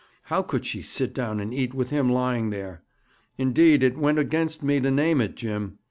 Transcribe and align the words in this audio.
How 0.23 0.41
could 0.41 0.65
she 0.65 0.81
sit 0.81 1.13
down 1.13 1.39
and 1.39 1.53
eat 1.53 1.75
with 1.75 1.91
him 1.91 2.09
lying 2.09 2.49
there? 2.49 2.81
Indeed, 3.37 3.83
it 3.83 3.95
went 3.99 4.17
against 4.17 4.63
me 4.63 4.79
to 4.79 4.89
name 4.89 5.21
it, 5.21 5.35
Jim. 5.35 5.77